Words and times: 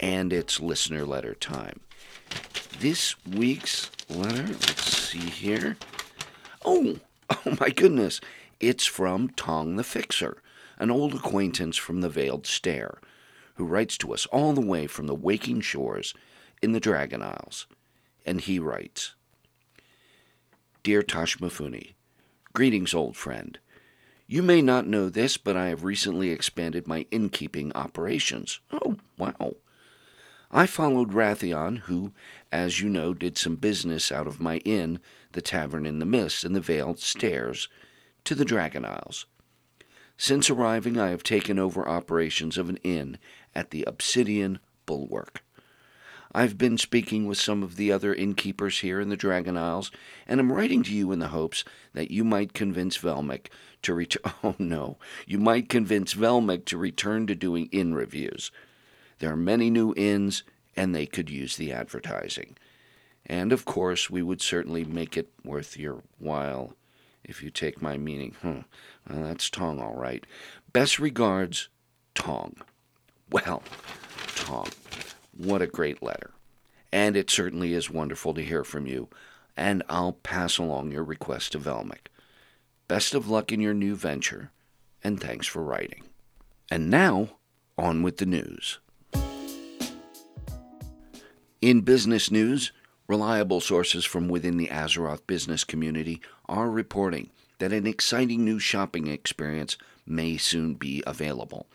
And 0.00 0.32
it's 0.32 0.60
listener 0.60 1.04
letter 1.04 1.34
time. 1.34 1.80
This 2.78 3.16
week's 3.26 3.90
letter, 4.08 4.46
let's 4.46 4.94
see 4.94 5.18
here. 5.18 5.76
Oh, 6.64 6.98
oh 7.30 7.56
my 7.60 7.70
goodness. 7.70 8.20
It's 8.60 8.86
from 8.86 9.30
Tong 9.30 9.76
the 9.76 9.84
Fixer, 9.84 10.42
an 10.78 10.90
old 10.90 11.14
acquaintance 11.14 11.76
from 11.76 12.00
the 12.00 12.08
Veiled 12.08 12.46
Stair, 12.46 12.98
who 13.54 13.64
writes 13.64 13.96
to 13.98 14.12
us 14.12 14.26
all 14.26 14.52
the 14.52 14.60
way 14.60 14.86
from 14.86 15.06
the 15.06 15.14
waking 15.14 15.60
shores 15.60 16.14
in 16.62 16.72
the 16.72 16.80
Dragon 16.80 17.22
Isles. 17.22 17.66
And 18.24 18.40
he 18.40 18.58
writes 18.58 19.14
Dear 20.82 21.02
Tosh 21.02 21.38
Mifune, 21.38 21.94
Greetings, 22.52 22.94
old 22.94 23.16
friend. 23.16 23.58
You 24.26 24.42
may 24.42 24.60
not 24.60 24.86
know 24.86 25.08
this, 25.08 25.36
but 25.36 25.56
I 25.56 25.68
have 25.68 25.84
recently 25.84 26.30
expanded 26.30 26.86
my 26.86 27.06
innkeeping 27.10 27.72
operations. 27.74 28.60
Oh, 28.70 28.96
wow. 29.16 29.54
I 30.50 30.66
followed 30.66 31.12
Wrathion, 31.12 31.80
who, 31.80 32.12
as 32.50 32.80
you 32.80 32.88
know, 32.88 33.12
did 33.12 33.36
some 33.36 33.56
business 33.56 34.10
out 34.10 34.26
of 34.26 34.40
my 34.40 34.58
inn, 34.58 34.98
the 35.32 35.42
Tavern 35.42 35.84
in 35.84 35.98
the 35.98 36.06
Mist, 36.06 36.42
and 36.42 36.56
the 36.56 36.60
Veiled 36.60 37.00
Stairs, 37.00 37.68
to 38.24 38.34
the 38.34 38.46
Dragon 38.46 38.84
Isles. 38.84 39.26
Since 40.16 40.48
arriving, 40.48 40.98
I 40.98 41.10
have 41.10 41.22
taken 41.22 41.58
over 41.58 41.86
operations 41.86 42.56
of 42.56 42.70
an 42.70 42.78
inn 42.78 43.18
at 43.54 43.70
the 43.70 43.84
Obsidian 43.86 44.58
Bulwark. 44.86 45.44
I've 46.32 46.56
been 46.56 46.78
speaking 46.78 47.26
with 47.26 47.38
some 47.38 47.62
of 47.62 47.76
the 47.76 47.92
other 47.92 48.14
innkeepers 48.14 48.80
here 48.80 49.00
in 49.00 49.10
the 49.10 49.16
Dragon 49.16 49.56
Isles, 49.56 49.90
and 50.26 50.40
am 50.40 50.52
writing 50.52 50.82
to 50.84 50.94
you 50.94 51.12
in 51.12 51.18
the 51.18 51.28
hopes 51.28 51.62
that 51.92 52.10
you 52.10 52.24
might 52.24 52.54
convince 52.54 52.96
Velmic 52.96 53.48
to 53.82 53.92
return. 53.92 54.22
Oh 54.42 54.54
no, 54.58 54.98
you 55.26 55.38
might 55.38 55.68
convince 55.68 56.14
Velmic 56.14 56.64
to 56.66 56.78
return 56.78 57.26
to 57.26 57.34
doing 57.34 57.68
inn 57.70 57.94
reviews. 57.94 58.50
There 59.18 59.32
are 59.32 59.36
many 59.36 59.70
new 59.70 59.94
inns, 59.96 60.42
and 60.76 60.94
they 60.94 61.06
could 61.06 61.30
use 61.30 61.56
the 61.56 61.72
advertising. 61.72 62.56
And 63.26 63.52
of 63.52 63.64
course, 63.64 64.08
we 64.08 64.22
would 64.22 64.40
certainly 64.40 64.84
make 64.84 65.16
it 65.16 65.30
worth 65.44 65.76
your 65.76 66.02
while, 66.18 66.74
if 67.24 67.42
you 67.42 67.50
take 67.50 67.82
my 67.82 67.98
meaning. 67.98 68.36
Hmm, 68.40 68.60
well, 69.08 69.24
that's 69.24 69.50
Tong, 69.50 69.80
all 69.80 69.94
right. 69.94 70.24
Best 70.72 70.98
regards, 70.98 71.68
Tong. 72.14 72.56
Well, 73.30 73.62
Tong. 74.34 74.68
What 75.36 75.62
a 75.62 75.66
great 75.66 76.02
letter. 76.02 76.30
And 76.92 77.16
it 77.16 77.28
certainly 77.28 77.74
is 77.74 77.90
wonderful 77.90 78.32
to 78.34 78.42
hear 78.42 78.64
from 78.64 78.86
you, 78.86 79.08
and 79.56 79.82
I'll 79.88 80.12
pass 80.12 80.56
along 80.56 80.90
your 80.90 81.04
request 81.04 81.52
to 81.52 81.58
Velmic. 81.58 82.08
Best 82.86 83.14
of 83.14 83.28
luck 83.28 83.52
in 83.52 83.60
your 83.60 83.74
new 83.74 83.94
venture, 83.94 84.50
and 85.04 85.20
thanks 85.20 85.46
for 85.46 85.62
writing. 85.62 86.04
And 86.70 86.88
now, 86.88 87.30
on 87.76 88.02
with 88.02 88.16
the 88.16 88.26
news. 88.26 88.78
In 91.60 91.80
business 91.80 92.30
news, 92.30 92.72
reliable 93.08 93.60
sources 93.60 94.04
from 94.04 94.28
within 94.28 94.56
the 94.56 94.68
Azeroth 94.68 95.26
business 95.26 95.64
community 95.64 96.20
are 96.48 96.70
reporting 96.70 97.30
that 97.58 97.72
an 97.72 97.86
exciting 97.86 98.44
new 98.44 98.58
shopping 98.58 99.08
experience 99.08 99.76
may 100.06 100.36
soon 100.36 100.74
be 100.74 101.02
available 101.06 101.66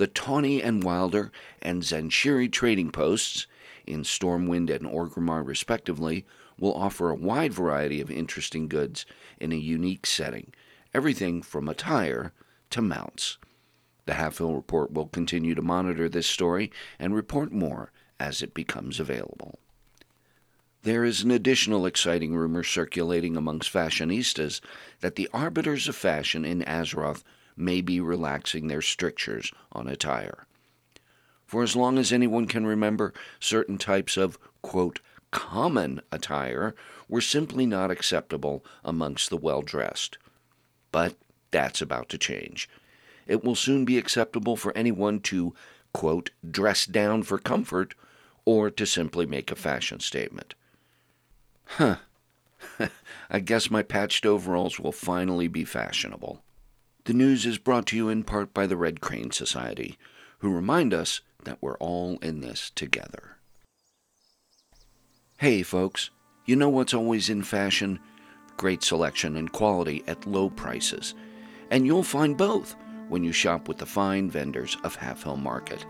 the 0.00 0.06
Tawny 0.06 0.62
and 0.62 0.82
Wilder 0.82 1.30
and 1.60 1.82
Zanshiri 1.82 2.50
trading 2.50 2.90
posts, 2.90 3.46
in 3.86 4.02
Stormwind 4.02 4.74
and 4.74 4.86
Orgrimmar 4.86 5.46
respectively, 5.46 6.24
will 6.58 6.72
offer 6.72 7.10
a 7.10 7.14
wide 7.14 7.52
variety 7.52 8.00
of 8.00 8.10
interesting 8.10 8.66
goods 8.66 9.04
in 9.38 9.52
a 9.52 9.56
unique 9.56 10.06
setting, 10.06 10.54
everything 10.94 11.42
from 11.42 11.68
attire 11.68 12.32
to 12.70 12.80
mounts. 12.80 13.36
The 14.06 14.14
Half 14.14 14.38
Hill 14.38 14.54
Report 14.54 14.90
will 14.90 15.08
continue 15.08 15.54
to 15.54 15.60
monitor 15.60 16.08
this 16.08 16.26
story 16.26 16.72
and 16.98 17.14
report 17.14 17.52
more 17.52 17.92
as 18.20 18.42
it 18.42 18.54
becomes 18.54 19.00
available. 19.00 19.58
There 20.82 21.04
is 21.04 21.22
an 21.22 21.30
additional 21.30 21.86
exciting 21.86 22.34
rumor 22.34 22.62
circulating 22.62 23.36
amongst 23.36 23.72
fashionistas 23.72 24.60
that 25.00 25.16
the 25.16 25.28
arbiters 25.32 25.88
of 25.88 25.96
fashion 25.96 26.44
in 26.44 26.62
Azeroth 26.62 27.22
may 27.56 27.80
be 27.80 28.00
relaxing 28.00 28.68
their 28.68 28.82
strictures 28.82 29.52
on 29.72 29.88
attire. 29.88 30.46
For 31.46 31.62
as 31.62 31.74
long 31.74 31.98
as 31.98 32.12
anyone 32.12 32.46
can 32.46 32.66
remember, 32.66 33.12
certain 33.40 33.76
types 33.76 34.16
of, 34.16 34.38
quote, 34.62 35.00
common 35.30 36.00
attire 36.12 36.74
were 37.08 37.20
simply 37.20 37.66
not 37.66 37.90
acceptable 37.90 38.64
amongst 38.84 39.30
the 39.30 39.36
well 39.36 39.62
dressed. 39.62 40.16
But 40.92 41.16
that's 41.50 41.82
about 41.82 42.08
to 42.10 42.18
change. 42.18 42.68
It 43.26 43.44
will 43.44 43.54
soon 43.54 43.84
be 43.84 43.98
acceptable 43.98 44.56
for 44.56 44.76
anyone 44.76 45.20
to, 45.20 45.54
quote, 45.92 46.30
dress 46.48 46.86
down 46.86 47.22
for 47.22 47.38
comfort 47.38 47.94
or 48.50 48.68
to 48.68 48.84
simply 48.84 49.26
make 49.26 49.52
a 49.52 49.54
fashion 49.54 50.00
statement. 50.00 50.56
Huh. 51.66 51.98
I 53.30 53.38
guess 53.38 53.70
my 53.70 53.84
patched 53.84 54.26
overalls 54.26 54.80
will 54.80 54.90
finally 54.90 55.46
be 55.46 55.64
fashionable. 55.64 56.42
The 57.04 57.12
news 57.12 57.46
is 57.46 57.58
brought 57.58 57.86
to 57.86 57.96
you 57.96 58.08
in 58.08 58.24
part 58.24 58.52
by 58.52 58.66
the 58.66 58.76
Red 58.76 59.00
Crane 59.00 59.30
Society, 59.30 59.96
who 60.38 60.52
remind 60.52 60.92
us 60.92 61.20
that 61.44 61.58
we're 61.60 61.78
all 61.78 62.18
in 62.22 62.40
this 62.40 62.70
together. 62.74 63.36
Hey, 65.38 65.62
folks, 65.62 66.10
you 66.44 66.56
know 66.56 66.68
what's 66.68 66.92
always 66.92 67.30
in 67.30 67.44
fashion? 67.44 68.00
Great 68.56 68.82
selection 68.82 69.36
and 69.36 69.52
quality 69.52 70.02
at 70.08 70.26
low 70.26 70.50
prices. 70.50 71.14
And 71.70 71.86
you'll 71.86 72.02
find 72.02 72.36
both 72.36 72.74
when 73.08 73.22
you 73.22 73.30
shop 73.30 73.68
with 73.68 73.78
the 73.78 73.86
fine 73.86 74.28
vendors 74.28 74.76
of 74.82 74.96
Half 74.96 75.22
Hill 75.22 75.36
Market. 75.36 75.86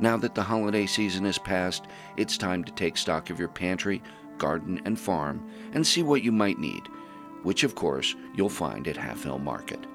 Now 0.00 0.16
that 0.16 0.34
the 0.34 0.42
holiday 0.42 0.86
season 0.86 1.24
is 1.24 1.38
past, 1.38 1.84
it's 2.16 2.36
time 2.36 2.64
to 2.64 2.72
take 2.72 2.96
stock 2.96 3.30
of 3.30 3.38
your 3.38 3.48
pantry, 3.48 4.02
garden, 4.38 4.80
and 4.84 4.98
farm 4.98 5.48
and 5.72 5.86
see 5.86 6.02
what 6.02 6.22
you 6.22 6.32
might 6.32 6.58
need, 6.58 6.82
which 7.42 7.62
of 7.62 7.74
course 7.74 8.14
you'll 8.34 8.48
find 8.48 8.88
at 8.88 8.96
Half 8.96 9.22
Hill 9.22 9.38
Market. 9.38 9.86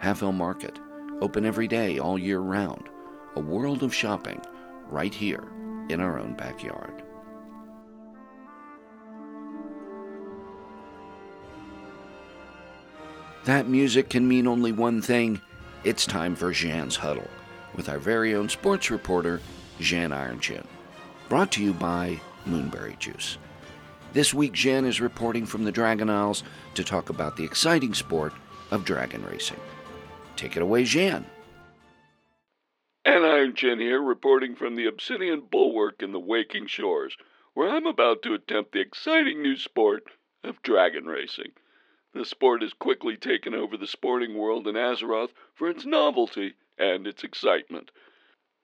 Half 0.00 0.20
Hill 0.20 0.32
Market, 0.32 0.78
open 1.20 1.46
every 1.46 1.68
day 1.68 1.98
all 1.98 2.18
year 2.18 2.40
round. 2.40 2.88
A 3.36 3.40
world 3.40 3.82
of 3.82 3.94
shopping 3.94 4.40
right 4.88 5.12
here 5.12 5.44
in 5.88 6.00
our 6.00 6.18
own 6.18 6.34
backyard. 6.34 7.02
That 13.44 13.68
music 13.68 14.08
can 14.08 14.28
mean 14.28 14.46
only 14.46 14.72
one 14.72 15.02
thing. 15.02 15.40
It's 15.82 16.06
time 16.06 16.34
for 16.34 16.52
Jan's 16.52 16.96
Huddle 16.96 17.28
with 17.76 17.88
our 17.88 17.98
very 17.98 18.34
own 18.34 18.48
sports 18.48 18.90
reporter, 18.90 19.40
Jan 19.80 20.10
Ironchin. 20.10 20.64
Brought 21.28 21.52
to 21.52 21.62
you 21.62 21.72
by 21.72 22.20
Moonberry 22.46 22.98
Juice. 22.98 23.38
This 24.12 24.32
week, 24.32 24.52
Jan 24.52 24.84
is 24.84 25.00
reporting 25.00 25.44
from 25.46 25.64
the 25.64 25.72
Dragon 25.72 26.08
Isles 26.08 26.44
to 26.74 26.84
talk 26.84 27.10
about 27.10 27.36
the 27.36 27.44
exciting 27.44 27.94
sport 27.94 28.32
of 28.70 28.84
dragon 28.84 29.24
racing. 29.24 29.58
Take 30.36 30.56
it 30.56 30.62
away, 30.62 30.84
Jan. 30.84 31.26
And 33.04 33.26
I'm 33.26 33.54
Jen 33.54 33.80
here, 33.80 34.00
reporting 34.00 34.54
from 34.54 34.76
the 34.76 34.86
Obsidian 34.86 35.42
Bulwark 35.50 36.02
in 36.02 36.12
the 36.12 36.20
Waking 36.20 36.66
Shores, 36.66 37.16
where 37.54 37.68
I'm 37.68 37.86
about 37.86 38.22
to 38.22 38.34
attempt 38.34 38.72
the 38.72 38.80
exciting 38.80 39.42
new 39.42 39.56
sport 39.56 40.04
of 40.42 40.62
dragon 40.62 41.06
racing. 41.06 41.52
The 42.12 42.24
sport 42.24 42.62
has 42.62 42.72
quickly 42.72 43.16
taken 43.16 43.54
over 43.54 43.76
the 43.76 43.86
sporting 43.86 44.38
world 44.38 44.68
in 44.68 44.76
Azeroth 44.76 45.32
for 45.54 45.68
its 45.68 45.84
novelty 45.84 46.54
and 46.78 47.06
its 47.06 47.24
excitement. 47.24 47.90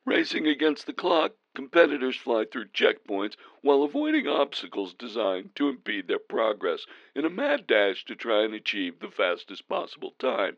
Racing 0.07 0.47
against 0.47 0.87
the 0.87 0.93
clock, 0.93 1.35
competitors 1.55 2.17
fly 2.17 2.45
through 2.45 2.69
checkpoints 2.69 3.37
while 3.61 3.83
avoiding 3.83 4.27
obstacles 4.27 4.95
designed 4.95 5.55
to 5.57 5.69
impede 5.69 6.09
their 6.09 6.19
progress 6.19 6.87
in 7.15 7.25
a 7.25 7.31
mad 7.31 7.67
dash 7.67 8.05
to 8.07 8.17
try 8.17 8.43
and 8.43 8.55
achieve 8.55 8.99
the 8.99 9.11
fastest 9.11 9.69
possible 9.69 10.15
time. 10.19 10.57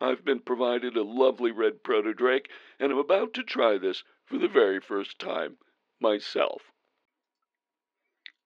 I've 0.00 0.24
been 0.24 0.40
provided 0.40 0.96
a 0.96 1.04
lovely 1.04 1.52
red 1.52 1.84
protodrake, 1.84 2.48
and 2.80 2.90
I'm 2.90 2.98
about 2.98 3.32
to 3.34 3.44
try 3.44 3.78
this 3.78 4.02
for 4.24 4.36
the 4.36 4.48
very 4.48 4.80
first 4.80 5.18
time 5.18 5.58
myself. 6.00 6.71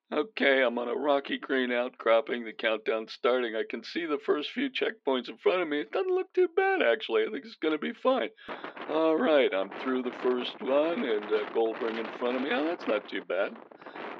Okay, 0.09 0.63
I'm 0.63 0.77
on 0.77 0.87
a 0.87 0.95
rocky 0.95 1.37
green 1.37 1.69
outcropping. 1.69 2.45
The 2.45 2.53
countdown's 2.53 3.11
starting. 3.11 3.57
I 3.57 3.63
can 3.69 3.83
see 3.83 4.05
the 4.05 4.19
first 4.25 4.51
few 4.51 4.69
checkpoints 4.69 5.27
in 5.27 5.35
front 5.37 5.61
of 5.61 5.67
me. 5.67 5.81
It 5.81 5.91
doesn't 5.91 6.15
look 6.15 6.31
too 6.33 6.47
bad, 6.55 6.81
actually. 6.81 7.23
I 7.23 7.25
think 7.29 7.43
it's 7.43 7.55
going 7.55 7.73
to 7.73 7.77
be 7.77 7.91
fine. 7.91 8.29
All 8.89 9.17
right, 9.17 9.53
I'm 9.53 9.69
through 9.83 10.03
the 10.03 10.15
first 10.23 10.61
one, 10.61 11.03
and 11.03 11.25
uh, 11.25 11.51
Goldring 11.53 11.99
in 11.99 12.07
front 12.19 12.37
of 12.37 12.41
me. 12.41 12.51
Oh, 12.53 12.63
that's 12.63 12.87
not 12.87 13.09
too 13.09 13.21
bad. 13.27 13.51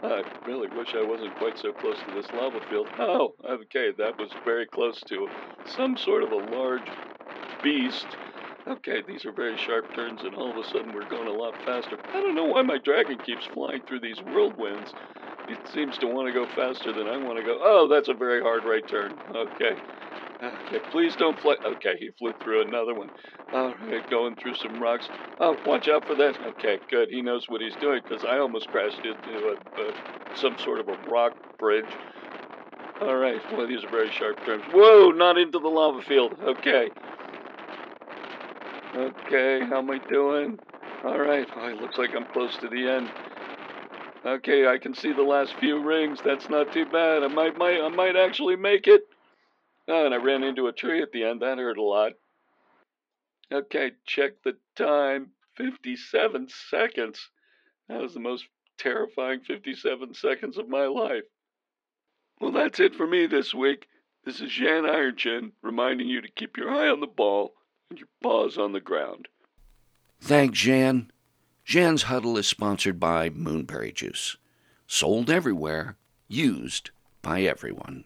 I 0.04 0.24
really 0.46 0.68
wish 0.76 0.94
I 0.94 1.06
wasn't 1.06 1.38
quite 1.38 1.58
so 1.58 1.72
close 1.72 1.98
to 2.06 2.14
this 2.14 2.30
lava 2.34 2.60
field. 2.70 2.90
Oh, 3.00 3.36
okay, 3.50 3.92
that 3.98 4.20
was 4.20 4.32
very 4.44 4.68
close 4.68 5.02
to 5.08 5.30
some 5.66 5.96
sort 5.96 6.22
of 6.22 6.34
a 6.34 6.52
large 6.54 6.90
beast. 7.64 8.08
Okay, 8.68 9.02
these 9.08 9.24
are 9.24 9.32
very 9.32 9.58
sharp 9.58 9.96
turns, 9.96 10.24
and 10.24 10.36
all 10.36 10.52
of 10.52 10.58
a 10.58 10.68
sudden 10.68 10.94
we're 10.94 11.10
going 11.10 11.30
a 11.30 11.32
lot 11.32 11.56
faster. 11.64 11.98
I 12.10 12.20
don't 12.20 12.36
know 12.36 12.44
why 12.44 12.62
my 12.62 12.78
dragon 12.78 13.18
keeps 13.26 13.46
flying 13.54 13.82
through 13.88 14.02
these 14.02 14.20
whirlwinds. 14.20 14.92
It 15.48 15.60
seems 15.74 15.98
to 16.00 16.08
want 16.08 16.28
to 16.28 16.34
go 16.34 16.46
faster 16.56 16.92
than 16.92 17.08
I 17.08 17.18
want 17.18 17.40
to 17.40 17.44
go. 17.44 17.58
Oh, 17.62 17.88
that's 17.88 18.10
a 18.10 18.14
very 18.14 18.42
hard 18.42 18.66
right 18.66 18.86
turn. 18.88 19.14
Okay. 19.34 19.76
Okay, 20.44 20.80
please 20.92 21.16
don't 21.16 21.40
fly. 21.40 21.56
Okay, 21.66 21.96
he 21.98 22.10
flew 22.20 22.32
through 22.44 22.68
another 22.68 22.94
one. 22.94 23.10
All 23.54 23.74
right, 23.88 24.08
going 24.10 24.36
through 24.36 24.56
some 24.56 24.80
rocks. 24.80 25.10
Oh, 25.40 25.58
watch 25.66 25.88
out 25.88 26.06
for 26.06 26.16
that. 26.16 26.38
Okay, 26.46 26.80
good. 26.92 27.10
He 27.10 27.22
knows 27.22 27.50
what 27.50 27.62
he's 27.62 27.76
doing 27.78 28.02
because 28.04 28.24
I 28.24 28.38
almost 28.38 28.68
crashed 28.68 29.00
into 29.00 29.48
a, 29.48 29.82
a, 29.82 29.94
some 30.36 30.58
sort 30.60 30.80
of 30.80 30.90
a 30.90 30.98
rock 31.10 31.34
bridge. 31.58 31.86
All 33.02 33.16
right, 33.16 33.42
well, 33.54 33.68
these 33.68 33.84
are 33.84 33.90
very 33.90 34.12
sharp 34.12 34.44
turns. 34.46 34.64
Whoa, 34.72 35.10
not 35.12 35.38
into 35.38 35.60
the 35.60 35.70
lava 35.70 36.02
field. 36.02 36.36
Okay. 36.40 36.90
Okay, 38.96 39.66
how 39.66 39.80
am 39.80 39.90
I 39.90 40.00
doing? 40.08 40.60
All 41.04 41.20
right, 41.20 41.48
it 41.48 41.82
looks 41.82 41.98
like 41.98 42.16
I'm 42.16 42.26
close 42.26 42.58
to 42.58 42.68
the 42.68 42.88
end. 42.88 43.10
Okay, 44.28 44.68
I 44.68 44.78
can 44.78 44.94
see 44.94 45.14
the 45.14 45.24
last 45.24 45.54
few 45.56 45.82
rings. 45.82 46.20
That's 46.22 46.50
not 46.50 46.74
too 46.74 46.86
bad. 46.86 47.24
I 47.24 47.28
might, 47.28 47.58
might, 47.58 47.80
I 47.80 47.88
might 47.88 48.18
actually 48.18 48.58
make 48.58 48.86
it. 48.86 49.04
Oh, 49.88 50.06
and 50.06 50.14
I 50.14 50.18
ran 50.18 50.44
into 50.44 50.68
a 50.68 50.74
tree 50.74 51.02
at 51.02 51.14
the 51.14 51.24
end. 51.24 51.42
That 51.42 51.58
hurt 51.58 51.78
a 51.78 51.82
lot. 51.82 52.12
Okay, 53.50 53.92
check 54.06 54.34
the 54.44 54.58
time. 54.76 55.32
57 55.56 56.50
seconds. 56.70 57.30
That 57.88 58.02
was 58.02 58.14
the 58.14 58.20
most 58.20 58.46
terrifying 58.78 59.40
57 59.48 60.14
seconds 60.14 60.58
of 60.58 60.68
my 60.68 60.88
life. 60.88 61.24
Well, 62.42 62.52
that's 62.52 62.82
it 62.82 62.96
for 62.96 63.08
me 63.08 63.28
this 63.28 63.54
week. 63.54 63.88
This 64.26 64.42
is 64.42 64.52
Jan 64.52 64.84
Ironchin 64.84 65.54
reminding 65.64 66.10
you 66.10 66.20
to 66.20 66.30
keep 66.30 66.58
your 66.58 66.70
eye 66.70 66.90
on 66.90 67.00
the 67.00 67.08
ball 67.08 67.54
and 67.90 67.98
your 67.98 68.10
paws 68.22 68.58
on 68.58 68.74
the 68.74 68.82
ground. 68.82 69.30
Thanks, 70.20 70.60
Jan. 70.60 71.12
Jan's 71.68 72.04
Huddle 72.04 72.38
is 72.38 72.48
sponsored 72.48 72.98
by 72.98 73.30
Moonberry 73.30 73.94
Juice. 73.94 74.38
Sold 74.88 75.30
everywhere, 75.30 75.98
used 76.30 76.92
by 77.22 77.42
everyone. 77.42 78.06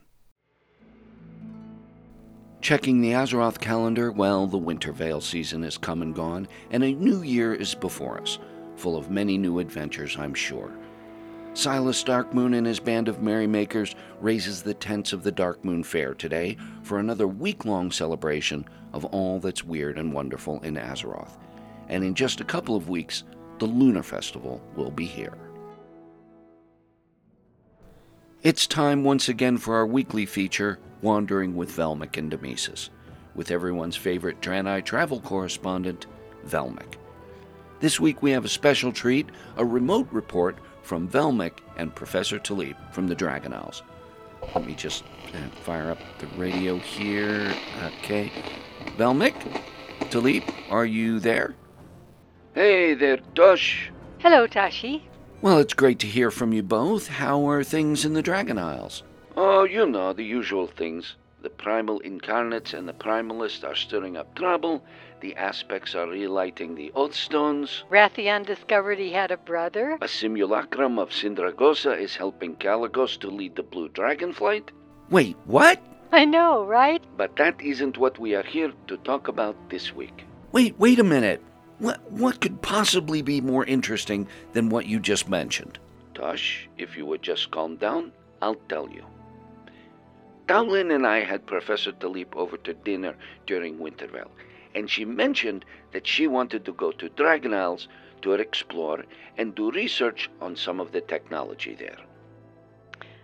Checking 2.60 3.02
the 3.02 3.12
Azeroth 3.12 3.60
calendar, 3.60 4.12
well, 4.12 4.48
the 4.48 4.58
Winter 4.58 4.92
Veil 4.92 5.22
season 5.22 5.62
has 5.62 5.78
come 5.78 6.02
and 6.02 6.16
gone, 6.16 6.48
and 6.72 6.84
a 6.84 6.94
new 6.94 7.22
year 7.22 7.54
is 7.54 7.76
before 7.76 8.20
us, 8.20 8.40
full 8.78 8.98
of 8.98 9.12
many 9.12 9.38
new 9.38 9.60
adventures, 9.60 10.18
I'm 10.18 10.34
sure. 10.34 10.72
Silas 11.54 12.04
Darkmoon 12.04 12.58
and 12.58 12.66
his 12.66 12.80
band 12.80 13.08
of 13.08 13.22
merrymakers 13.22 13.94
raises 14.22 14.64
the 14.64 14.74
tents 14.74 15.14
of 15.14 15.22
the 15.22 15.32
Darkmoon 15.32 15.86
Faire 15.86 16.16
today 16.16 16.58
for 16.82 16.98
another 16.98 17.28
week 17.28 17.64
long 17.64 17.92
celebration 17.92 18.66
of 18.92 19.06
all 19.06 19.40
that's 19.40 19.64
weird 19.64 20.00
and 20.00 20.12
wonderful 20.12 20.60
in 20.62 20.78
Azeroth. 20.78 21.38
And 21.90 22.04
in 22.04 22.16
just 22.16 22.42
a 22.42 22.46
couple 22.46 22.76
of 22.76 22.90
weeks, 22.90 23.24
the 23.62 23.68
Lunar 23.68 24.02
Festival 24.02 24.60
will 24.76 24.90
be 24.90 25.06
here. 25.06 25.38
It's 28.42 28.66
time 28.66 29.04
once 29.04 29.30
again 29.30 29.60
for 29.60 29.76
our 29.76 29.86
weekly 29.86 30.26
feature, 30.26 30.80
Wandering 31.04 31.56
with 31.56 31.70
Velmic 31.70 32.18
and 32.18 32.32
Demesis, 32.32 32.90
with 33.36 33.52
everyone's 33.52 33.96
favorite 33.96 34.42
Draenei 34.42 34.84
travel 34.84 35.20
correspondent, 35.22 36.08
Velmic. 36.48 36.96
This 37.80 38.00
week 38.00 38.24
we 38.24 38.32
have 38.32 38.46
a 38.46 38.50
special 38.50 38.92
treat, 38.92 39.30
a 39.58 39.64
remote 39.64 40.08
report 40.12 40.58
from 40.82 41.08
Velmic 41.08 41.60
and 41.78 41.94
Professor 41.94 42.40
Taliep 42.40 42.92
from 42.92 43.08
the 43.08 43.14
Dragon 43.14 43.54
Isles. 43.54 43.84
Let 44.56 44.66
me 44.66 44.74
just 44.74 45.04
uh, 45.36 45.56
fire 45.62 45.92
up 45.92 46.00
the 46.18 46.26
radio 46.36 46.80
here. 46.80 47.54
Okay. 47.86 48.32
Velmic? 48.98 49.36
Taliep, 50.10 50.52
are 50.72 50.88
you 50.88 51.20
there? 51.20 51.54
Hey 52.54 52.96
there, 52.96 53.18
Tosh. 53.34 53.90
Hello, 54.20 54.46
Tashi. 54.46 55.08
Well, 55.42 55.60
it's 55.60 55.74
great 55.74 56.00
to 56.00 56.08
hear 56.08 56.30
from 56.30 56.52
you 56.52 56.62
both. 56.62 57.08
How 57.08 57.48
are 57.48 57.64
things 57.64 58.04
in 58.04 58.14
the 58.14 58.22
Dragon 58.22 58.58
Isles? 58.58 59.04
Oh, 59.38 59.64
you 59.64 59.86
know, 59.86 60.12
the 60.12 60.26
usual 60.26 60.68
things. 60.68 61.16
The 61.42 61.50
primal 61.50 62.00
incarnates 62.02 62.74
and 62.74 62.90
the 62.90 62.94
primalists 62.94 63.64
are 63.64 63.74
stirring 63.74 64.18
up 64.18 64.36
trouble. 64.36 64.84
The 65.22 65.34
aspects 65.38 65.96
are 65.96 66.08
relighting 66.08 66.76
the 66.76 66.92
Oathstones. 66.94 67.84
Wrathion 67.90 68.46
discovered 68.46 69.00
he 69.00 69.14
had 69.14 69.32
a 69.32 69.38
brother. 69.38 69.98
A 70.02 70.08
simulacrum 70.10 71.00
of 71.00 71.12
Sindragosa 71.12 71.98
is 71.98 72.18
helping 72.18 72.58
Kalecgos 72.58 73.18
to 73.22 73.30
lead 73.30 73.56
the 73.56 73.64
Blue 73.64 73.88
Dragon 73.88 74.34
flight. 74.34 74.72
Wait, 75.10 75.38
what? 75.46 75.82
I 76.12 76.26
know, 76.26 76.66
right? 76.66 77.02
But 77.16 77.38
that 77.38 77.62
isn't 77.62 77.98
what 77.98 78.20
we 78.20 78.36
are 78.36 78.44
here 78.44 78.74
to 78.88 78.98
talk 78.98 79.30
about 79.30 79.56
this 79.70 79.96
week. 79.96 80.26
Wait, 80.52 80.78
wait 80.78 81.00
a 81.00 81.04
minute. 81.06 81.42
What, 81.82 82.12
what 82.12 82.40
could 82.40 82.62
possibly 82.62 83.24
be 83.24 83.42
more 83.42 83.66
interesting 83.66 84.28
than 84.54 84.70
what 84.70 84.86
you 84.86 85.00
just 85.00 85.28
mentioned? 85.28 85.80
Tosh, 86.14 86.70
if 86.78 86.96
you 86.96 87.08
would 87.08 87.24
just 87.24 87.50
calm 87.50 87.76
down, 87.78 88.12
I'll 88.40 88.62
tell 88.70 88.88
you. 88.88 89.04
Dowlin 90.46 90.94
and 90.94 91.08
I 91.08 91.24
had 91.24 91.48
Professor 91.48 91.92
Taliep 91.92 92.36
over 92.36 92.56
to 92.58 92.76
dinner 92.76 93.16
during 93.48 93.80
Winter 93.80 94.06
Veil, 94.06 94.30
and 94.76 94.88
she 94.88 95.06
mentioned 95.06 95.66
that 95.92 96.06
she 96.06 96.28
wanted 96.28 96.66
to 96.66 96.74
go 96.74 96.92
to 96.92 97.10
Dragon 97.10 97.52
Isles 97.52 97.88
to 98.22 98.34
explore 98.34 99.04
and 99.40 99.56
do 99.56 99.72
research 99.72 100.30
on 100.40 100.56
some 100.56 100.80
of 100.80 100.92
the 100.92 101.02
technology 101.02 101.74
there. 101.74 101.98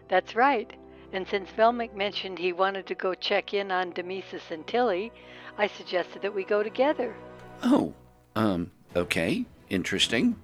That's 0.09 0.35
right. 0.35 0.73
And 1.13 1.27
since 1.27 1.51
Velmic 1.51 1.93
mentioned 1.95 2.39
he 2.39 2.53
wanted 2.53 2.87
to 2.87 2.95
go 2.95 3.13
check 3.13 3.53
in 3.53 3.71
on 3.71 3.93
Demesis 3.93 4.49
and 4.49 4.65
Tilly, 4.65 5.11
I 5.59 5.67
suggested 5.67 6.23
that 6.23 6.33
we 6.33 6.43
go 6.43 6.63
together. 6.63 7.15
Oh, 7.61 7.93
um, 8.37 8.71
okay. 8.95 9.45
Interesting. 9.69 10.35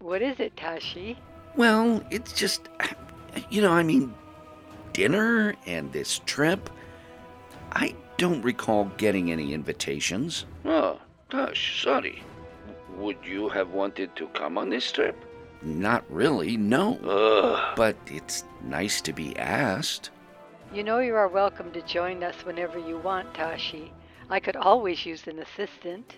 What 0.00 0.22
is 0.22 0.38
it, 0.38 0.56
Tashi? 0.56 1.18
Well, 1.56 2.04
it's 2.10 2.32
just, 2.32 2.68
you 3.50 3.62
know, 3.62 3.72
I 3.72 3.82
mean, 3.82 4.14
dinner 4.92 5.56
and 5.66 5.92
this 5.92 6.20
trip. 6.26 6.70
I 7.72 7.94
don't 8.16 8.42
recall 8.42 8.84
getting 8.96 9.32
any 9.32 9.52
invitations. 9.52 10.44
Oh, 10.64 11.00
Tosh, 11.30 11.82
sorry. 11.82 12.22
Would 12.96 13.18
you 13.24 13.48
have 13.48 13.70
wanted 13.70 14.14
to 14.16 14.26
come 14.28 14.58
on 14.58 14.70
this 14.70 14.92
trip? 14.92 15.16
Not 15.62 16.04
really, 16.10 16.56
no. 16.56 16.98
Ugh. 16.98 17.74
But 17.76 17.96
it's 18.06 18.44
nice 18.62 19.00
to 19.02 19.12
be 19.12 19.36
asked. 19.36 20.10
You 20.72 20.84
know 20.84 20.98
you 20.98 21.14
are 21.14 21.28
welcome 21.28 21.72
to 21.72 21.82
join 21.82 22.22
us 22.22 22.36
whenever 22.44 22.78
you 22.78 22.98
want, 22.98 23.32
Tashi. 23.34 23.92
I 24.30 24.38
could 24.38 24.56
always 24.56 25.06
use 25.06 25.26
an 25.26 25.38
assistant. 25.38 26.16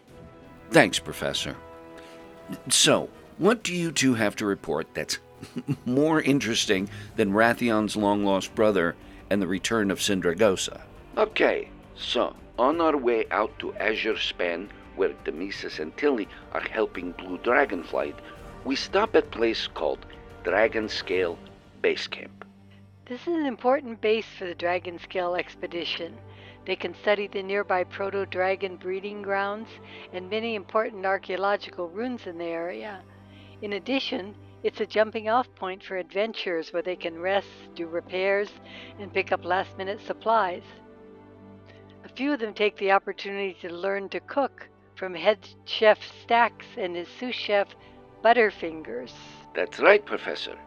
Thanks, 0.71 0.99
Professor. 0.99 1.57
So, 2.69 3.09
what 3.39 3.62
do 3.62 3.75
you 3.75 3.91
two 3.91 4.15
have 4.15 4.37
to 4.37 4.47
report 4.47 4.87
that's 4.95 5.19
more 5.85 6.21
interesting 6.21 6.89
than 7.17 7.33
Wrathion's 7.33 7.97
long 7.97 8.25
lost 8.25 8.55
brother 8.55 8.95
and 9.31 9.43
the 9.43 9.47
return 9.47 9.91
of 9.91 9.99
Sindragosa? 9.99 10.81
Okay, 11.17 11.71
so 11.97 12.37
on 12.59 12.81
our 12.81 12.97
way 12.97 13.27
out 13.31 13.59
to 13.59 13.75
Azure 13.75 14.19
Span, 14.19 14.69
where 14.95 15.15
Demesis 15.25 15.81
and 15.81 15.97
Tilly 15.97 16.29
are 16.53 16.61
helping 16.61 17.12
Blue 17.12 17.39
Dragonflight, 17.39 18.17
we 18.65 18.77
stop 18.77 19.17
at 19.17 19.25
a 19.25 19.29
place 19.29 19.67
called 19.67 20.05
Dragon 20.45 20.89
Scale 20.89 21.39
Base 21.83 22.07
Camp. 22.07 22.45
This 23.07 23.23
is 23.23 23.35
an 23.35 23.47
important 23.47 24.00
base 24.00 24.27
for 24.39 24.45
the 24.45 24.55
Dragon 24.55 24.99
Scale 25.00 25.35
expedition. 25.35 26.17
They 26.67 26.76
can 26.76 26.95
study 26.95 27.26
the 27.26 27.43
nearby 27.43 27.85
proto 27.85 28.26
dragon 28.26 28.76
breeding 28.76 29.23
grounds 29.23 29.69
and 30.12 30.29
many 30.29 30.55
important 30.55 31.07
archaeological 31.07 31.88
ruins 31.88 32.26
in 32.26 32.38
the 32.38 32.45
area. 32.45 33.02
In 33.62 33.73
addition, 33.75 34.35
it's 34.62 34.81
a 34.81 34.87
jumping 34.87 35.29
off 35.29 35.52
point 35.55 35.83
for 35.83 35.97
adventurers 35.97 36.73
where 36.73 36.83
they 36.83 36.97
can 36.97 37.19
rest, 37.19 37.49
do 37.75 37.87
repairs, 37.87 38.50
and 38.99 39.12
pick 39.12 39.33
up 39.33 39.45
last 39.45 39.76
minute 39.79 40.00
supplies. 40.07 40.62
A 42.05 42.09
few 42.09 42.33
of 42.33 42.40
them 42.40 42.55
take 42.55 42.76
the 42.76 42.93
opportunity 42.93 43.57
to 43.62 43.75
learn 43.75 44.09
to 44.11 44.21
cook 44.21 44.69
from 44.97 45.14
head 45.14 45.38
chef 45.64 45.99
Stacks 46.23 46.67
and 46.76 46.95
his 46.95 47.09
sous 47.19 47.35
chef 47.35 47.69
Butterfingers. 48.23 49.12
That's 49.55 49.81
right, 49.81 50.05
Professor. 50.05 50.59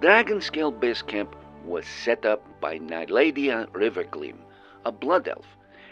Dragon 0.00 0.40
Scale 0.40 0.70
Base 0.70 1.02
Camp 1.02 1.36
was 1.64 1.86
set 1.86 2.24
up 2.24 2.42
by 2.60 2.78
Naleidea 2.78 3.68
Rivergleam, 3.72 4.38
a 4.84 4.92
blood 4.92 5.28
elf, 5.28 5.46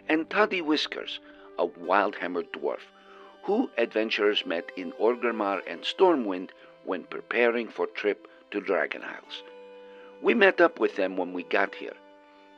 and 0.08 0.28
Toddy 0.30 0.62
Whiskers, 0.62 1.20
a 1.58 1.66
wild-hammered 1.66 2.52
dwarf, 2.52 2.80
who 3.42 3.70
adventurers 3.76 4.46
met 4.46 4.70
in 4.76 4.92
Orgrimmar 4.92 5.60
and 5.66 5.82
Stormwind 5.82 6.50
when 6.84 7.04
preparing 7.04 7.68
for 7.68 7.86
trip 7.86 8.28
to 8.50 8.60
Dragon 8.60 9.02
Isles. 9.02 9.42
We 10.22 10.34
met 10.34 10.60
up 10.60 10.80
with 10.80 10.96
them 10.96 11.16
when 11.16 11.32
we 11.32 11.42
got 11.42 11.74
here. 11.74 11.96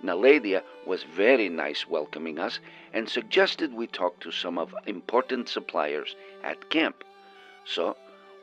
Naleidea 0.03 0.63
was 0.87 1.03
very 1.03 1.49
nice 1.49 1.87
welcoming 1.87 2.39
us 2.39 2.59
and 2.93 3.09
suggested 3.09 3.75
we 3.75 3.87
talk 3.87 4.19
to 4.21 4.31
some 4.31 4.57
of 4.57 4.75
important 4.87 5.49
suppliers 5.49 6.17
at 6.43 6.71
camp. 6.71 7.05
So 7.65 7.97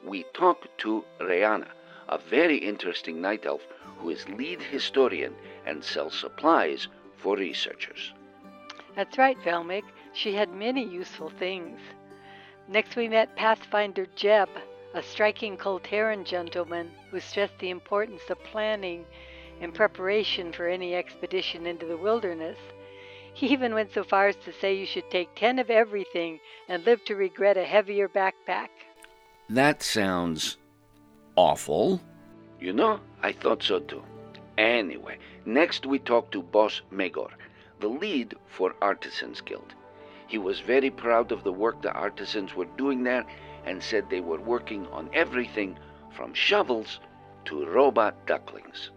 we 0.06 0.24
talked 0.34 0.68
to 0.80 1.04
Rayana, 1.20 1.70
a 2.10 2.18
very 2.18 2.58
interesting 2.58 3.22
night 3.22 3.46
elf 3.46 3.66
who 3.98 4.10
is 4.10 4.30
lead 4.30 4.62
historian 4.62 5.34
and 5.66 5.84
sells 5.84 6.14
supplies 6.14 6.88
for 7.18 7.36
researchers. 7.36 8.14
That's 8.96 9.18
right, 9.18 9.38
Velmic. 9.44 9.84
She 10.14 10.34
had 10.34 10.50
many 10.54 10.84
useful 10.84 11.30
things. 11.30 11.80
Next, 12.68 12.96
we 12.96 13.08
met 13.08 13.36
Pathfinder 13.36 14.08
Jeb, 14.16 14.50
a 14.94 15.04
striking 15.04 15.58
Kul 15.58 15.80
Tiran 15.80 16.26
gentleman 16.26 16.92
who 17.12 17.20
stressed 17.20 17.60
the 17.60 17.70
importance 17.70 18.22
of 18.30 18.44
planning 18.44 19.06
and 19.62 19.74
preparation 19.74 20.52
for 20.52 20.68
any 20.68 20.96
expedition 20.96 21.68
into 21.68 21.86
the 21.86 21.98
wilderness. 21.98 22.58
He 23.34 23.48
even 23.48 23.74
went 23.74 23.94
so 23.94 24.04
far 24.04 24.28
as 24.28 24.36
to 24.38 24.54
say 24.54 24.76
you 24.76 24.88
should 24.88 25.10
take 25.12 25.36
ten 25.36 25.60
of 25.60 25.70
everything 25.70 26.40
and 26.68 26.84
live 26.84 27.06
to 27.06 27.16
regret 27.16 27.58
a 27.58 27.64
heavier 27.64 28.10
backpack. 28.10 28.70
That 29.50 29.84
sounds 29.84 30.58
awful. 31.36 32.02
You 32.60 32.74
know, 32.74 33.00
I 33.22 33.32
thought 33.32 33.62
so 33.62 33.80
too. 33.80 34.04
Anyway, 34.58 35.20
next 35.48 35.86
we 35.86 35.98
talked 35.98 36.34
to 36.34 36.44
Boss 36.44 36.82
Magor, 36.92 37.30
the 37.80 37.88
lead 37.88 38.36
for 38.48 38.76
Artisans 38.82 39.42
Guild. 39.42 39.74
He 40.28 40.38
was 40.38 40.60
very 40.60 40.90
proud 40.90 41.32
of 41.32 41.44
the 41.44 41.54
work 41.54 41.82
the 41.82 41.94
artisans 41.94 42.54
were 42.54 42.66
doing 42.78 43.04
there 43.04 43.26
and 43.66 43.82
said 43.82 44.10
they 44.10 44.20
were 44.20 44.42
working 44.42 44.86
on 44.88 45.10
everything 45.14 45.80
from 46.16 46.34
shovels 46.34 47.00
to 47.46 47.66
robot 47.66 48.26
ducklings. 48.26 48.92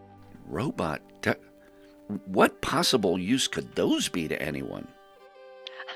Robot 0.47 1.01
du- 1.23 1.37
What 2.27 2.61
possible 2.61 3.19
use 3.19 3.47
could 3.47 3.77
those 3.77 4.09
be 4.09 4.27
to 4.27 4.43
anyone? 4.43 4.89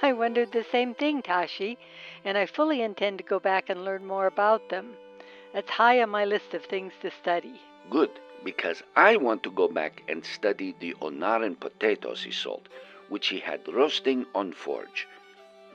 I 0.02 0.12
wondered 0.12 0.52
the 0.52 0.64
same 0.70 0.94
thing, 0.94 1.22
Tashi, 1.22 1.78
and 2.24 2.38
I 2.38 2.46
fully 2.46 2.80
intend 2.82 3.18
to 3.18 3.24
go 3.24 3.40
back 3.40 3.68
and 3.68 3.84
learn 3.84 4.06
more 4.06 4.26
about 4.26 4.68
them. 4.68 4.94
That's 5.52 5.70
high 5.70 6.00
on 6.02 6.10
my 6.10 6.24
list 6.24 6.54
of 6.54 6.64
things 6.64 6.92
to 7.02 7.10
study. 7.10 7.60
Good, 7.90 8.10
because 8.44 8.82
I 8.94 9.16
want 9.16 9.42
to 9.44 9.50
go 9.50 9.68
back 9.68 10.02
and 10.08 10.24
study 10.24 10.74
the 10.78 10.94
Ohn'ahran 11.00 11.58
potatoes 11.58 12.22
he 12.22 12.30
sold, 12.30 12.68
which 13.08 13.28
he 13.28 13.38
had 13.38 13.66
roasting 13.66 14.26
on 14.34 14.52
forge. 14.52 15.08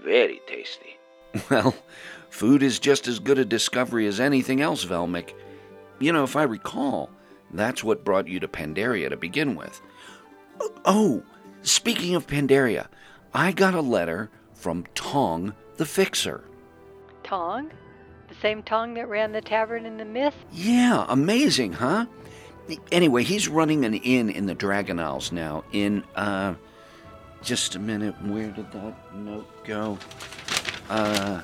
Very 0.04 0.42
tasty. 0.48 0.98
Well, 1.50 1.76
food 2.30 2.64
is 2.64 2.80
just 2.80 3.08
as 3.08 3.20
good 3.20 3.38
a 3.38 3.46
discovery 3.46 4.08
as 4.08 4.20
anything 4.20 4.62
else, 4.62 4.84
Velmic. 4.86 5.34
You 6.00 6.12
know, 6.12 6.24
if 6.24 6.36
I 6.36 6.44
recall, 6.44 7.10
that's 7.52 7.84
what 7.84 8.04
brought 8.04 8.28
you 8.28 8.40
to 8.40 8.48
Pandaria 8.48 9.10
to 9.10 9.18
begin 9.18 9.56
with. 9.56 9.80
Oh, 10.86 11.24
speaking 11.62 12.16
of 12.16 12.26
Pandaria, 12.26 12.88
I 13.34 13.52
got 13.52 13.76
a 13.76 13.82
letter 13.82 14.32
from 14.54 14.86
Tong 14.96 15.54
the 15.78 15.86
Fixer. 15.86 16.44
Tong? 17.24 17.72
The 18.28 18.36
same 18.42 18.64
Tong 18.64 18.94
that 18.96 19.08
ran 19.08 19.32
the 19.32 19.42
tavern 19.42 19.86
in 19.86 19.98
the 19.98 20.06
mist? 20.06 20.38
Yeah, 20.52 21.06
amazing, 21.10 21.74
huh? 21.74 22.06
Anyway, 22.92 23.24
he's 23.24 23.48
running 23.48 23.86
an 23.86 23.96
inn 23.96 24.30
in 24.30 24.46
the 24.46 24.56
Dragon 24.56 25.00
Isles 25.00 25.32
now. 25.32 25.64
In, 25.72 26.04
uh, 26.16 26.56
just 27.42 27.76
a 27.76 27.80
minute, 27.80 28.16
where 28.24 28.52
did 28.52 28.72
that 28.72 29.16
note 29.16 29.66
go? 29.66 29.98
Uh, 30.90 31.42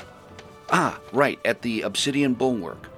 ah, 0.70 1.00
right, 1.13 1.39
at 1.46 1.62
the 1.62 1.82
Obsidian 1.82 2.34
Bulwark. 2.34 2.89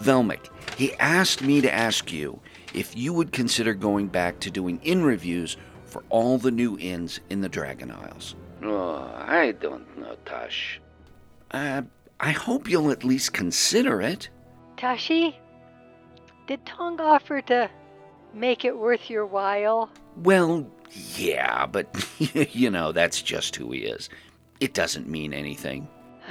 Velmic, 0.00 0.48
he 0.76 0.92
asked 0.94 1.42
me 1.42 1.60
to 1.60 1.72
ask 1.72 2.12
you 2.12 2.40
if 2.74 2.96
you 2.96 3.12
would 3.12 3.32
consider 3.32 3.74
going 3.74 4.08
back 4.08 4.40
to 4.40 4.50
doing 4.50 4.80
inn 4.82 5.04
reviews 5.04 5.56
for 5.84 6.02
all 6.08 6.38
the 6.38 6.50
new 6.50 6.76
inns 6.78 7.20
in 7.30 7.40
the 7.40 7.48
Dragon 7.48 7.90
Isles. 7.90 8.34
Oh, 8.62 9.10
I 9.14 9.52
don't 9.52 9.98
know, 9.98 10.16
Tosh. 10.24 10.80
Uh, 11.50 11.82
I 12.18 12.32
hope 12.32 12.68
you'll 12.68 12.90
at 12.90 13.04
least 13.04 13.32
consider 13.32 14.00
it. 14.00 14.28
Tashi, 14.76 15.38
did 16.46 16.64
Tong 16.66 17.00
offer 17.00 17.40
to 17.42 17.70
make 18.32 18.64
it 18.64 18.76
worth 18.76 19.08
your 19.08 19.26
while? 19.26 19.90
Well, 20.16 20.66
yeah, 21.16 21.66
but 21.66 21.88
you 22.54 22.70
know, 22.70 22.92
that's 22.92 23.22
just 23.22 23.56
who 23.56 23.72
he 23.72 23.80
is. 23.80 24.08
It 24.60 24.74
doesn't 24.74 25.08
mean 25.08 25.32
anything. 25.32 25.88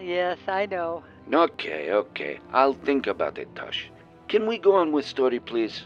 yes, 0.00 0.38
I 0.48 0.66
know. 0.66 1.04
Okay, 1.32 1.92
okay. 1.92 2.40
I'll 2.52 2.72
think 2.72 3.06
about 3.06 3.38
it, 3.38 3.54
Tosh. 3.54 3.90
Can 4.28 4.46
we 4.46 4.58
go 4.58 4.74
on 4.74 4.92
with 4.92 5.06
story, 5.06 5.38
please? 5.38 5.82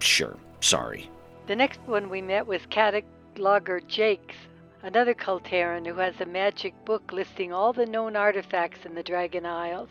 Sure, 0.00 0.36
sorry. 0.60 1.08
The 1.46 1.56
next 1.56 1.80
one 1.86 2.10
we 2.10 2.22
met 2.22 2.46
was 2.46 2.62
Cataloger 2.70 3.86
Jakes, 3.86 4.36
another 4.82 5.14
Kul 5.14 5.40
Tiran 5.40 5.86
who 5.86 5.94
has 5.94 6.14
a 6.20 6.26
magic 6.26 6.74
book 6.84 7.12
listing 7.12 7.52
all 7.52 7.72
the 7.72 7.86
known 7.86 8.16
artifacts 8.16 8.84
in 8.84 8.94
the 8.94 9.02
Dragon 9.02 9.44
Isles. 9.46 9.90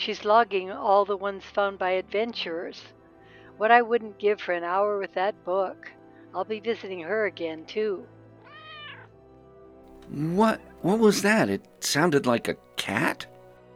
She's 0.00 0.24
logging 0.24 0.72
all 0.72 1.04
the 1.04 1.18
ones 1.18 1.44
found 1.44 1.78
by 1.78 1.90
adventurers. 1.90 2.80
What 3.58 3.70
I 3.70 3.82
wouldn't 3.82 4.18
give 4.18 4.40
for 4.40 4.52
an 4.52 4.64
hour 4.64 4.98
with 4.98 5.12
that 5.12 5.44
book. 5.44 5.92
I'll 6.34 6.46
be 6.46 6.58
visiting 6.58 7.00
her 7.00 7.26
again, 7.26 7.66
too. 7.66 8.06
What 10.08 10.62
what 10.80 11.00
was 11.00 11.20
that? 11.20 11.50
It 11.50 11.84
sounded 11.84 12.24
like 12.24 12.48
a 12.48 12.56
cat? 12.76 13.26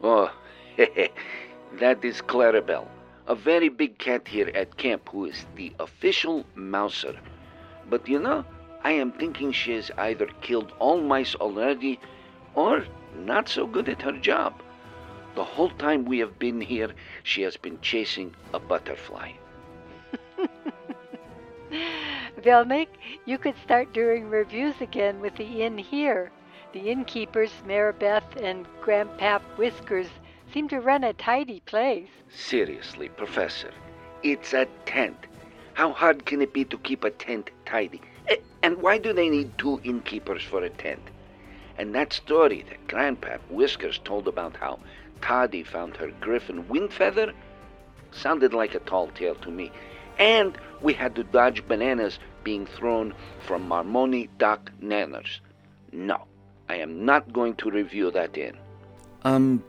Oh, 0.02 0.32
that 0.78 2.02
is 2.02 2.22
Clarabelle, 2.22 2.88
a 3.26 3.34
very 3.34 3.68
big 3.68 3.98
cat 3.98 4.26
here 4.26 4.50
at 4.54 4.78
camp 4.78 5.10
who 5.10 5.26
is 5.26 5.44
the 5.56 5.74
official 5.78 6.46
mouser. 6.54 7.20
But 7.90 8.08
you 8.08 8.18
know, 8.18 8.46
I 8.82 8.92
am 8.92 9.12
thinking 9.12 9.52
she 9.52 9.72
has 9.72 9.90
either 9.98 10.28
killed 10.40 10.72
all 10.78 11.02
mice 11.02 11.34
already 11.34 12.00
or 12.54 12.86
not 13.14 13.50
so 13.50 13.66
good 13.66 13.90
at 13.90 14.00
her 14.00 14.18
job. 14.18 14.63
The 15.34 15.44
whole 15.44 15.70
time 15.70 16.04
we 16.04 16.18
have 16.20 16.38
been 16.38 16.60
here, 16.60 16.90
she 17.22 17.42
has 17.42 17.56
been 17.56 17.80
chasing 17.80 18.34
a 18.52 18.60
butterfly. 18.60 19.32
Velmic, 22.38 22.88
you 23.24 23.38
could 23.38 23.56
start 23.62 23.92
doing 23.92 24.28
reviews 24.30 24.80
again 24.80 25.20
with 25.20 25.34
the 25.36 25.62
inn 25.62 25.78
here. 25.78 26.30
The 26.72 26.90
innkeepers, 26.90 27.50
Maribeth 27.66 28.36
and 28.40 28.66
Grandpap 28.82 29.40
Whiskers, 29.56 30.08
seem 30.52 30.68
to 30.68 30.80
run 30.80 31.02
a 31.02 31.12
tidy 31.12 31.60
place. 31.60 32.10
Seriously, 32.28 33.08
Professor, 33.08 33.72
it's 34.22 34.52
a 34.52 34.66
tent. 34.86 35.26
How 35.72 35.90
hard 35.92 36.26
can 36.26 36.42
it 36.42 36.52
be 36.52 36.64
to 36.66 36.78
keep 36.78 37.02
a 37.02 37.10
tent 37.10 37.50
tidy? 37.66 38.00
And 38.62 38.80
why 38.80 38.98
do 38.98 39.12
they 39.12 39.28
need 39.28 39.58
two 39.58 39.80
innkeepers 39.84 40.42
for 40.42 40.62
a 40.62 40.70
tent? 40.70 41.02
And 41.76 41.94
that 41.94 42.12
story 42.12 42.64
that 42.68 42.86
Grandpap 42.86 43.40
Whiskers 43.50 43.98
told 43.98 44.28
about 44.28 44.56
how 44.56 44.78
Toddy 45.24 45.62
found 45.62 45.96
her 45.96 46.10
griffin 46.20 46.64
windfeather 46.64 47.32
sounded 48.12 48.52
like 48.52 48.74
a 48.74 48.78
tall 48.80 49.08
tale 49.08 49.34
to 49.36 49.50
me. 49.50 49.72
And 50.18 50.58
we 50.82 50.92
had 50.92 51.14
to 51.16 51.24
dodge 51.24 51.66
bananas 51.66 52.18
being 52.44 52.66
thrown 52.66 53.14
from 53.46 53.66
Marmoni 53.66 54.28
Dock 54.36 54.70
Nanners. 54.82 55.40
No, 55.92 56.26
I 56.68 56.76
am 56.76 57.06
not 57.06 57.32
going 57.32 57.54
to 57.56 57.70
review 57.70 58.10
that 58.10 58.36
in. 58.36 58.54
Um, 59.22 59.64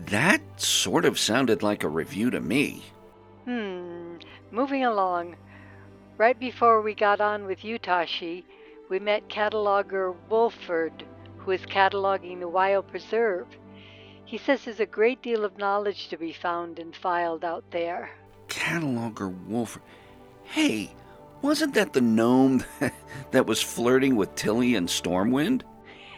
that 0.00 0.40
sort 0.56 1.04
of 1.04 1.18
sounded 1.18 1.62
like 1.62 1.84
a 1.84 1.88
review 1.88 2.30
to 2.30 2.40
me. 2.40 2.82
Hmm, 3.44 4.16
moving 4.50 4.84
along. 4.84 5.36
Right 6.16 6.40
before 6.40 6.80
we 6.80 6.94
got 6.94 7.20
on 7.20 7.44
with 7.44 7.60
Utashi, 7.60 8.44
we 8.88 8.98
met 8.98 9.28
cataloger 9.28 10.16
Wulferd, 10.30 11.02
who 11.36 11.50
is 11.50 11.60
cataloging 11.66 12.40
the 12.40 12.48
Wild 12.48 12.88
Preserve. 12.88 13.46
He 14.24 14.38
says 14.38 14.64
there's 14.64 14.80
a 14.80 14.86
great 14.86 15.22
deal 15.22 15.44
of 15.44 15.58
knowledge 15.58 16.08
to 16.08 16.16
be 16.16 16.32
found 16.32 16.78
and 16.78 16.94
filed 16.96 17.44
out 17.44 17.64
there. 17.70 18.10
Cataloger 18.48 19.34
Wulferd. 19.48 19.82
Hey, 20.44 20.94
wasn't 21.42 21.74
that 21.74 21.92
the 21.92 22.00
gnome 22.00 22.64
that 23.30 23.46
was 23.46 23.60
flirting 23.60 24.16
with 24.16 24.34
Tilly 24.34 24.74
and 24.74 24.88
Stormwind? 24.88 25.62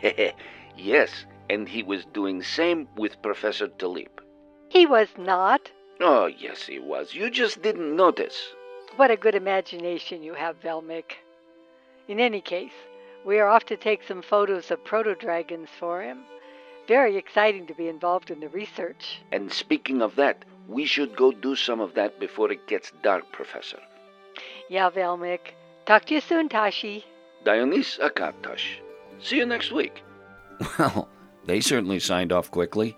yes, 0.77 1.11
and 1.51 1.69
he 1.69 1.83
was 1.83 2.05
doing 2.07 2.43
same 2.43 2.89
with 2.97 3.21
Professor 3.23 3.69
Taliep. 3.69 4.21
He 4.69 4.87
was 4.87 5.09
not. 5.17 5.71
Oh, 6.01 6.27
yes, 6.27 6.67
he 6.67 6.79
was. 6.79 7.15
You 7.15 7.31
just 7.31 7.63
didn't 7.63 7.97
notice. 7.97 8.55
What 8.97 9.11
a 9.11 9.17
good 9.17 9.35
imagination 9.35 10.23
you 10.23 10.35
have, 10.35 10.61
Velmic. 10.61 11.17
In 12.09 12.21
any 12.21 12.41
case, 12.41 12.73
we 13.25 13.39
are 13.41 13.49
off 13.49 13.65
to 13.67 13.77
take 13.77 14.03
some 14.03 14.23
photos 14.23 14.71
of 14.71 14.85
proto 14.85 15.15
dragons 15.15 15.69
for 15.79 16.03
him. 16.03 16.25
Very 16.89 17.17
exciting 17.17 17.67
to 17.67 17.75
be 17.75 17.89
involved 17.89 18.31
in 18.31 18.41
the 18.41 18.49
research. 18.49 19.21
And 19.33 19.53
speaking 19.53 20.03
of 20.03 20.17
that, 20.17 20.45
we 20.69 20.87
should 20.87 21.17
go 21.17 21.33
do 21.33 21.57
some 21.57 21.81
of 21.81 21.95
that 21.95 22.21
before 22.21 22.53
it 22.53 22.67
gets 22.67 22.93
dark, 23.03 23.33
Professor. 23.33 23.81
Yeah, 24.69 24.91
Velmic. 24.91 25.55
Talk 25.85 26.05
to 26.07 26.15
you 26.15 26.21
soon, 26.21 26.49
Tashi. 26.49 27.05
Dionys 27.45 27.99
Akatosh. 28.01 28.79
See 29.21 29.37
you 29.37 29.47
next 29.47 29.73
week. 29.73 30.03
Well, 30.79 31.09
they 31.45 31.61
certainly 31.61 32.01
signed 32.01 32.33
off 32.33 32.51
quickly, 32.51 32.97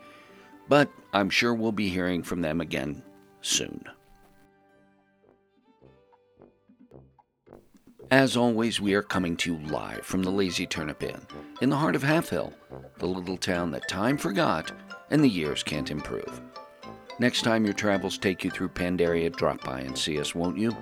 but 0.69 0.91
I'm 1.13 1.29
sure 1.29 1.55
we'll 1.55 1.73
be 1.73 1.89
hearing 1.89 2.23
from 2.23 2.41
them 2.41 2.61
again 2.61 3.03
soon. 3.43 3.85
As 8.11 8.39
always, 8.39 8.81
we 8.81 8.95
are 8.95 9.03
coming 9.03 9.37
to 9.37 9.53
you 9.53 9.67
live 9.67 10.01
from 10.01 10.23
the 10.23 10.31
Lazy 10.31 10.67
Turnip 10.67 11.03
Inn, 11.03 11.21
in 11.61 11.69
the 11.69 11.77
heart 11.77 11.95
of 11.95 12.03
Half 12.03 12.31
Hill, 12.31 12.55
the 12.97 13.07
little 13.07 13.37
town 13.37 13.71
that 13.73 13.87
time 13.87 14.17
forgot 14.17 14.73
and 15.11 15.23
the 15.23 15.29
years 15.29 15.63
can't 15.63 15.91
improve. 15.91 16.41
Next 17.19 17.43
time 17.43 17.67
your 17.67 17.75
travels 17.75 18.17
take 18.17 18.45
you 18.45 18.51
through 18.51 18.71
Pandaria, 18.71 19.31
drop 19.37 19.63
by 19.63 19.81
and 19.81 19.97
see 19.97 20.19
us, 20.19 20.35
won't 20.35 20.57
you? 20.57 20.75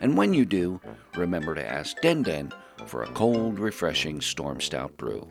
And 0.00 0.16
when 0.16 0.34
you 0.34 0.44
do, 0.44 0.80
remember 1.16 1.54
to 1.54 1.64
ask 1.64 2.00
Den 2.00 2.24
Den 2.24 2.52
for 2.86 3.04
a 3.04 3.12
cold, 3.12 3.60
refreshing 3.60 4.20
Storm 4.20 4.60
Stout 4.60 4.96
brew, 4.96 5.28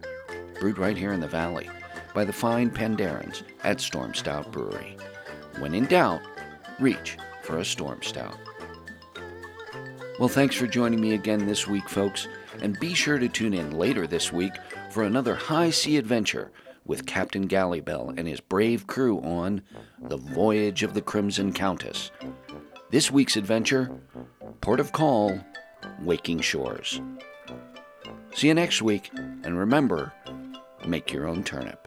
brewed 0.57 0.77
right 0.77 0.95
here 0.95 1.11
in 1.11 1.19
the 1.19 1.27
valley 1.27 1.69
by 2.15 2.23
the 2.23 2.31
fine 2.31 2.69
Pandarans 2.69 3.43
at 3.65 3.81
Storm 3.81 4.13
Stout 4.13 4.53
Brewery. 4.53 4.95
When 5.59 5.73
in 5.73 5.85
doubt, 5.85 6.21
reach 6.79 7.17
for 7.41 7.57
a 7.57 7.65
Storm 7.65 8.01
Stout. 8.03 8.37
Well, 10.21 10.29
thanks 10.29 10.55
for 10.55 10.67
joining 10.67 11.01
me 11.01 11.15
again 11.15 11.47
this 11.47 11.65
week, 11.65 11.89
folks, 11.89 12.27
and 12.61 12.79
be 12.79 12.93
sure 12.93 13.17
to 13.17 13.27
tune 13.27 13.55
in 13.55 13.71
later 13.71 14.05
this 14.05 14.31
week 14.31 14.53
for 14.91 15.01
another 15.01 15.33
high 15.33 15.71
sea 15.71 15.97
adventure 15.97 16.51
with 16.85 17.07
Captain 17.07 17.47
Gallibel 17.47 18.15
and 18.15 18.27
his 18.27 18.39
brave 18.39 18.85
crew 18.85 19.19
on 19.21 19.63
The 19.99 20.17
Voyage 20.17 20.83
of 20.83 20.93
the 20.93 21.01
Crimson 21.01 21.53
Countess. 21.53 22.11
This 22.91 23.09
week's 23.09 23.35
adventure 23.35 23.99
Port 24.61 24.79
of 24.79 24.91
Call, 24.91 25.43
Waking 26.03 26.41
Shores. 26.41 27.01
See 28.35 28.49
you 28.49 28.53
next 28.53 28.83
week, 28.83 29.09
and 29.15 29.57
remember 29.57 30.13
make 30.85 31.11
your 31.11 31.27
own 31.27 31.43
turnip. 31.43 31.80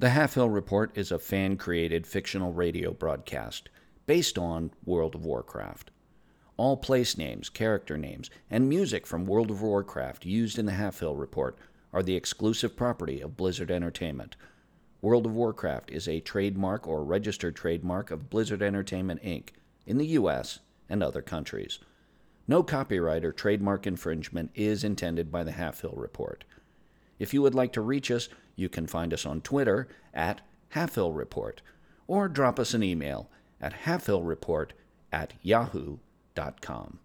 The 0.00 0.10
Half 0.10 0.34
Hill 0.34 0.48
Report 0.48 0.96
is 0.96 1.10
a 1.10 1.18
fan 1.18 1.56
created 1.56 2.06
fictional 2.06 2.52
radio 2.52 2.92
broadcast 2.92 3.68
based 4.06 4.38
on 4.38 4.70
World 4.84 5.16
of 5.16 5.24
Warcraft. 5.24 5.90
All 6.56 6.76
place 6.76 7.18
names, 7.18 7.48
character 7.48 7.98
names, 7.98 8.30
and 8.48 8.68
music 8.68 9.08
from 9.08 9.26
World 9.26 9.50
of 9.50 9.60
Warcraft 9.60 10.24
used 10.24 10.56
in 10.56 10.66
the 10.66 10.72
Half 10.72 11.00
Hill 11.00 11.16
Report 11.16 11.58
are 11.92 12.04
the 12.04 12.14
exclusive 12.14 12.76
property 12.76 13.20
of 13.20 13.36
Blizzard 13.36 13.72
Entertainment. 13.72 14.36
World 15.02 15.26
of 15.26 15.34
Warcraft 15.34 15.90
is 15.90 16.06
a 16.06 16.20
trademark 16.20 16.86
or 16.86 17.02
registered 17.02 17.56
trademark 17.56 18.12
of 18.12 18.30
Blizzard 18.30 18.62
Entertainment 18.62 19.20
Inc. 19.24 19.48
in 19.88 19.98
the 19.98 20.06
U.S. 20.06 20.60
and 20.88 21.02
other 21.02 21.22
countries. 21.22 21.78
No 22.46 22.62
copyright 22.62 23.24
or 23.24 23.32
trademark 23.32 23.86
infringement 23.86 24.50
is 24.54 24.84
intended 24.84 25.32
by 25.32 25.42
the 25.42 25.52
Half 25.52 25.80
Hill 25.80 25.94
Report. 25.96 26.44
If 27.18 27.34
you 27.34 27.42
would 27.42 27.54
like 27.54 27.72
to 27.72 27.80
reach 27.80 28.10
us, 28.10 28.28
you 28.54 28.68
can 28.68 28.86
find 28.86 29.12
us 29.12 29.26
on 29.26 29.40
Twitter 29.40 29.88
at 30.12 30.42
Halfhill 30.74 31.16
Report 31.16 31.62
or 32.06 32.28
drop 32.28 32.58
us 32.58 32.74
an 32.74 32.82
email 32.82 33.30
at 33.60 33.84
halfhillreport 33.84 34.70
at 35.10 35.32
yahoo.com. 35.42 36.98